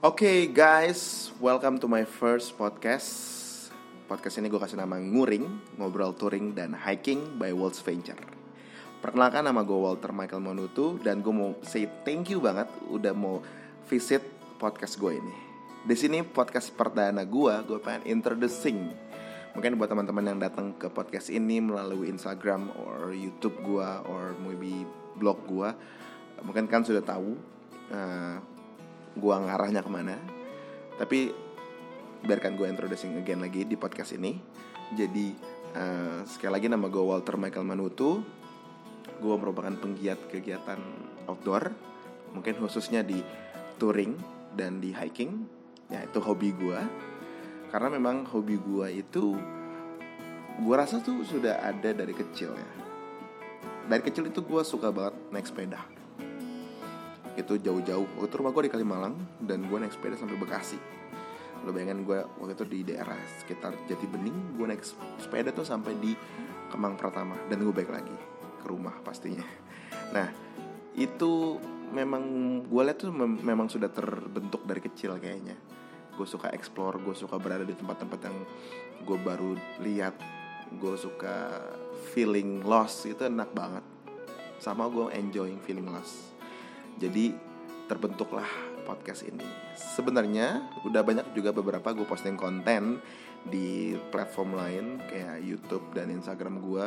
[0.00, 3.12] Oke okay, guys, welcome to my first podcast.
[4.08, 8.16] Podcast ini gue kasih nama Nguring, Ngobrol Touring dan Hiking by Waltz Venture.
[9.04, 13.44] Perkenalkan nama gue Walter Michael Monutu dan gue mau say thank you banget udah mau
[13.92, 14.24] visit
[14.56, 15.36] podcast gue ini.
[15.84, 18.88] Di sini podcast perdana gue, gue pengen introducing
[19.52, 24.80] mungkin buat teman-teman yang datang ke podcast ini melalui Instagram or YouTube gue or maybe
[25.20, 25.68] blog gue,
[26.40, 27.36] mungkin kan sudah tahu
[27.92, 28.49] uh,
[29.18, 30.16] gua ngarahnya ke mana.
[31.00, 31.32] Tapi
[32.20, 34.36] biarkan gue introducing again lagi di podcast ini.
[34.92, 35.32] Jadi
[35.76, 38.20] uh, sekali lagi nama gue Walter Michael Manutu.
[39.20, 40.80] Gue merupakan penggiat kegiatan
[41.28, 41.72] outdoor
[42.32, 43.20] mungkin khususnya di
[43.80, 44.16] touring
[44.56, 45.48] dan di hiking.
[45.88, 46.80] Ya itu hobi gue
[47.70, 49.38] karena memang hobi gue itu
[50.60, 52.70] gue rasa tuh sudah ada dari kecil ya.
[53.90, 55.99] Dari kecil itu gue suka banget naik sepeda
[57.38, 58.06] itu jauh-jauh.
[58.18, 60.78] Waktu itu rumah gue di Kalimalang dan gue naik sepeda sampai Bekasi.
[61.62, 64.82] Lo bayangin gue waktu itu di daerah sekitar Jati Bening gue naik
[65.20, 66.16] sepeda tuh sampai di
[66.72, 68.16] Kemang Pratama dan gue balik lagi
[68.62, 69.44] ke rumah pastinya.
[70.10, 70.26] Nah
[70.98, 71.62] itu
[71.94, 72.22] memang
[72.66, 75.54] gue lihat tuh mem memang sudah terbentuk dari kecil kayaknya.
[76.18, 78.36] Gue suka explore gue suka berada di tempat-tempat yang
[79.06, 79.54] gue baru
[79.86, 80.18] lihat.
[80.70, 81.62] Gue suka
[82.10, 83.86] feeling lost itu enak banget.
[84.58, 86.39] Sama gue enjoying feeling lost
[87.00, 87.32] jadi
[87.88, 88.46] terbentuklah
[88.84, 89.42] podcast ini.
[89.74, 93.00] Sebenarnya udah banyak juga beberapa gue posting konten
[93.42, 96.86] di platform lain kayak YouTube dan Instagram gue.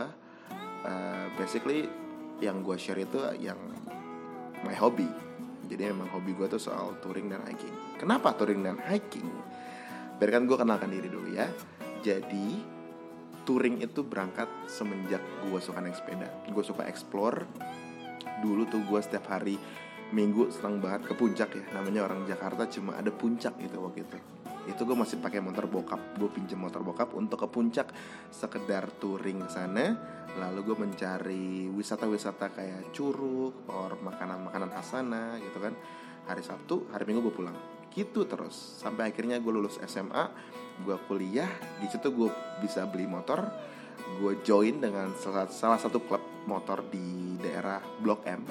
[0.84, 1.88] Uh, basically
[2.44, 3.58] yang gue share itu yang
[4.64, 5.09] my hobby.
[5.67, 7.73] Jadi memang hobi gue tuh soal touring dan hiking.
[7.97, 9.25] Kenapa touring dan hiking?
[10.22, 11.47] Biarkan gue kenalkan diri dulu ya.
[12.03, 12.59] Jadi
[13.47, 16.28] touring itu berangkat semenjak gue suka naik sepeda.
[16.52, 17.47] Gue suka explore.
[18.44, 19.56] Dulu tuh gue setiap hari
[20.14, 21.64] minggu senang banget ke puncak ya.
[21.73, 24.17] Namanya orang Jakarta cuma ada puncak gitu waktu itu.
[24.69, 26.00] Itu gue masih pakai motor bokap.
[26.16, 27.90] Gue pinjam motor bokap untuk ke puncak
[28.29, 29.97] sekedar touring sana.
[30.38, 35.73] Lalu gue mencari wisata-wisata kayak curug or makanan-makanan khas sana gitu kan.
[36.29, 37.57] Hari Sabtu hari Minggu gue pulang.
[37.90, 38.56] Gitu terus.
[38.79, 40.29] Sampai akhirnya gue lulus SMA
[40.85, 41.50] gue kuliah.
[41.81, 42.29] Di situ gue
[42.62, 43.41] bisa beli motor.
[44.22, 48.41] Gue join dengan salah, salah satu klub motor di daerah Blok M.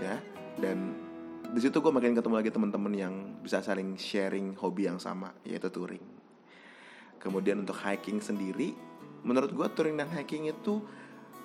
[0.00, 0.92] Ya dan
[1.52, 3.14] di situ gue makin ketemu lagi teman-teman yang
[3.44, 6.02] bisa saling sharing hobi yang sama yaitu touring.
[7.20, 8.72] Kemudian untuk hiking sendiri
[9.20, 10.80] menurut gue touring dan hiking itu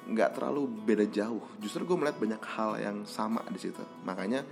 [0.08, 1.44] nggak terlalu beda jauh.
[1.60, 3.84] Justru gue melihat banyak hal yang sama di situ.
[4.08, 4.48] Makanya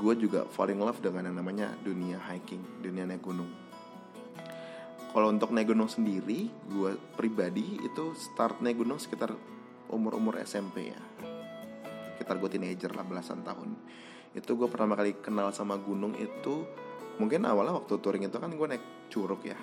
[0.00, 3.48] gue juga falling love dengan yang namanya dunia hiking dunia naik gunung.
[5.12, 9.36] Kalau untuk naik gunung sendiri gue pribadi itu start naik gunung sekitar
[9.88, 11.27] umur-umur SMP ya
[12.18, 13.78] sekitar gue teenager lah belasan tahun.
[14.34, 16.66] Itu gue pertama kali kenal sama gunung itu
[17.22, 19.54] mungkin awalnya waktu touring itu kan gue naik curug ya.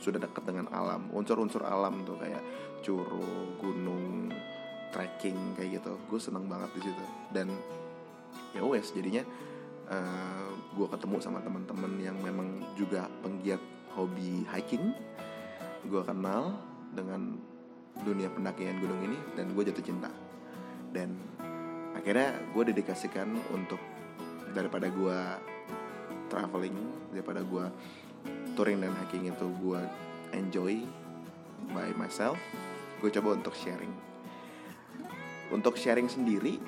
[0.00, 2.40] Sudah dekat dengan alam unsur-unsur alam tuh kayak
[2.80, 4.32] curug gunung
[4.96, 5.92] trekking kayak gitu.
[6.08, 7.04] Gue seneng banget di situ.
[7.28, 7.52] Dan
[8.56, 9.20] ya wes jadinya
[9.92, 13.60] uh, eh, gue ketemu sama teman-teman yang memang juga penggiat
[13.92, 14.96] hobi hiking.
[15.84, 16.56] Gue kenal
[16.96, 17.36] dengan
[18.00, 20.21] dunia pendakian gunung ini dan gue jatuh cinta
[20.92, 21.16] dan
[21.96, 23.80] akhirnya gue dedikasikan untuk
[24.52, 25.20] daripada gue
[26.28, 26.76] traveling
[27.12, 27.64] daripada gue
[28.56, 29.80] touring dan hiking itu gue
[30.36, 30.84] enjoy
[31.72, 32.36] by myself
[33.02, 33.90] gue coba untuk sharing.
[35.50, 36.62] Untuk sharing sendiri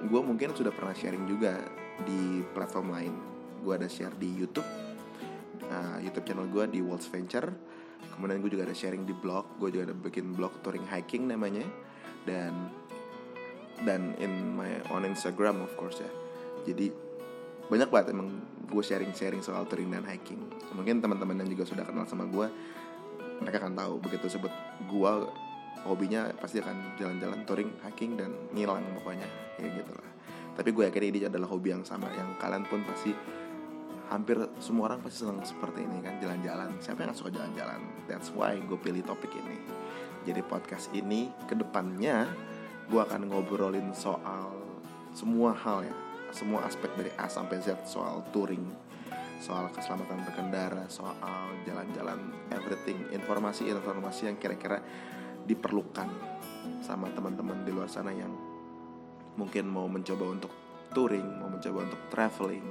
[0.00, 1.60] gue mungkin sudah pernah sharing juga
[2.08, 3.14] di platform lain.
[3.60, 4.64] Gue ada share di YouTube.
[5.68, 7.52] Uh, YouTube channel gue di Waltz Venture.
[8.16, 9.60] Kemudian gue juga ada sharing di blog.
[9.60, 11.68] Gue juga ada bikin blog touring hiking namanya.
[12.24, 12.72] Dan
[13.84, 16.10] dan in my on Instagram of course ya.
[16.68, 16.92] Jadi
[17.70, 18.28] banyak banget emang
[18.70, 20.38] gue sharing-sharing soal touring dan hiking.
[20.74, 22.46] Mungkin teman-teman yang juga sudah kenal sama gue
[23.40, 24.52] mereka akan tahu begitu sebut
[24.84, 25.12] gue
[25.80, 29.26] hobinya pasti akan jalan-jalan touring hiking dan ngilang pokoknya.
[29.56, 30.10] Kayak gitu lah.
[30.60, 33.16] Tapi gue yakin ini adalah hobi yang sama yang kalian pun pasti
[34.10, 36.76] hampir semua orang pasti senang seperti ini kan jalan-jalan.
[36.82, 37.80] Siapa yang suka jalan-jalan?
[38.10, 39.56] That's why gue pilih topik ini.
[40.26, 42.28] Jadi podcast ini ke depannya
[42.90, 44.50] gue akan ngobrolin soal
[45.14, 45.94] semua hal ya.
[46.30, 48.62] Semua aspek dari A sampai Z soal touring
[49.40, 52.18] soal keselamatan berkendara soal jalan-jalan
[52.52, 53.08] everything.
[53.14, 54.82] Informasi-informasi yang kira-kira
[55.46, 56.10] diperlukan
[56.84, 58.30] sama teman-teman di luar sana yang
[59.38, 60.52] mungkin mau mencoba untuk
[60.90, 62.66] touring mau mencoba untuk traveling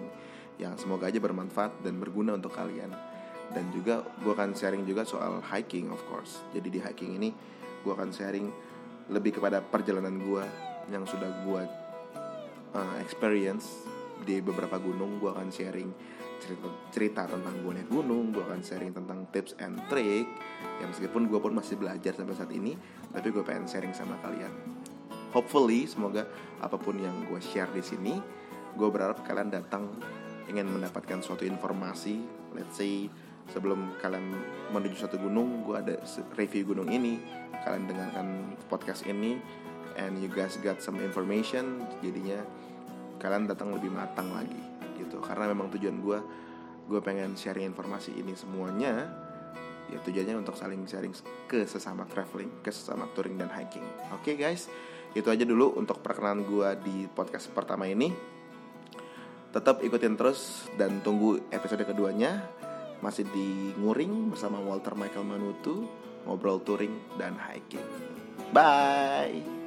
[0.60, 2.92] yang semoga aja bermanfaat dan berguna untuk kalian.
[3.50, 6.44] Dan juga gue akan sharing juga soal hiking of course.
[6.54, 7.31] Jadi di hiking ini
[7.81, 8.48] gue akan sharing
[9.10, 10.44] lebih kepada perjalanan gue
[10.90, 11.62] yang sudah gue
[12.74, 13.86] uh, experience
[14.22, 15.90] di beberapa gunung gue akan sharing
[16.40, 20.28] cerita, cerita tentang gue naik gunung gue akan sharing tentang tips and trick
[20.80, 22.78] ya meskipun gue pun masih belajar sampai saat ini
[23.10, 24.52] tapi gue pengen sharing sama kalian.
[25.30, 26.26] Hopefully semoga
[26.58, 28.18] apa pun yang gue share di sini
[28.74, 29.90] gue berharap kalian datang
[30.50, 32.22] ingin mendapatkan suatu informasi
[32.58, 33.06] let's say
[33.50, 34.25] sebelum kalian
[34.69, 35.96] menuju satu gunung gue ada
[36.38, 37.19] review gunung ini.
[37.60, 38.28] Kalian dengarkan
[38.72, 39.36] podcast ini
[40.00, 41.84] and you guys got some information.
[42.00, 42.40] Jadinya
[43.19, 44.62] kalian datang lebih matang lagi
[45.01, 45.19] gitu.
[45.19, 46.19] Karena memang tujuan gue
[46.90, 49.10] gue pengen sharing informasi ini semuanya.
[49.90, 51.13] Ya tujuannya untuk saling sharing
[51.50, 53.86] ke sesama traveling ke sesama touring dan hiking.
[54.13, 54.69] Oke okay, guys?
[55.18, 58.13] Itu aja dulu untuk perkenalan gue di podcast pertama ini.
[59.50, 62.46] Tetap ikutin terus dan tunggu episode keduanya
[63.00, 65.88] masih di Nguring bersama Walter Michael Manutu
[66.28, 67.86] ngobrol touring dan hiking.
[68.51, 69.59] Bye.